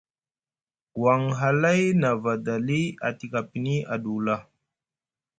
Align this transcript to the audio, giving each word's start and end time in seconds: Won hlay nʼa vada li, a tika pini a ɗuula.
Won 1.01 1.21
hlay 1.39 1.81
nʼa 2.01 2.11
vada 2.23 2.53
li, 2.67 2.81
a 3.07 3.09
tika 3.17 3.39
pini 3.49 3.75
a 3.93 3.95
ɗuula. 4.03 4.35